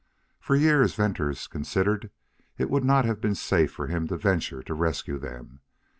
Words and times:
For 0.39 0.55
years 0.55 0.95
Venters 0.95 1.45
considered 1.45 2.09
it 2.57 2.71
would 2.71 2.83
not 2.83 3.05
have 3.05 3.21
been 3.21 3.35
safe 3.35 3.71
for 3.71 3.85
him 3.85 4.07
to 4.07 4.17
venture 4.17 4.63
to 4.63 4.73
rescue 4.73 5.19
them. 5.19 5.59